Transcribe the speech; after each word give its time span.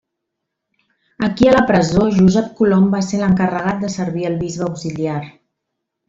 Aquí 1.27 1.47
a 1.47 1.51
la 1.57 1.61
presó 1.67 2.05
Josep 2.19 2.49
Colom 2.61 2.87
va 2.97 3.01
ser 3.11 3.19
l'encarregat 3.23 3.83
de 3.87 3.91
servir 3.99 4.25
el 4.31 4.39
Bisbe 4.45 4.65
auxiliar. 4.73 5.19